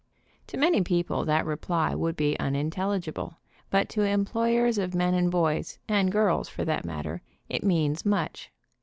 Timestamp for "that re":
1.25-1.57